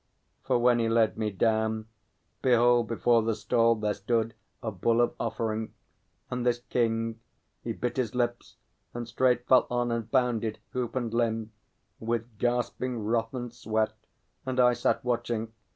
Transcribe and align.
For 0.41 0.57
when 0.57 0.79
he 0.79 0.89
led 0.89 1.15
me 1.15 1.29
down, 1.29 1.85
behold, 2.41 2.87
before 2.87 3.21
the 3.21 3.35
stall 3.35 3.75
there 3.75 3.93
stood 3.93 4.33
A 4.63 4.71
Bull 4.71 4.99
of 4.99 5.13
Offering. 5.19 5.75
And 6.31 6.43
this 6.43 6.57
King, 6.57 7.19
he 7.63 7.71
bit 7.73 7.97
his 7.97 8.15
lips, 8.15 8.55
and 8.95 9.07
straight 9.07 9.45
Fell 9.45 9.67
on 9.69 9.91
and 9.91 10.09
bound 10.09 10.43
it, 10.43 10.57
hoof 10.71 10.95
and 10.95 11.13
limb, 11.13 11.51
with 11.99 12.35
gasping 12.39 13.03
wrath 13.03 13.31
and 13.35 13.53
sweat. 13.53 13.93
And 14.43 14.59
I 14.59 14.73
sat 14.73 15.05
watching! 15.05 15.53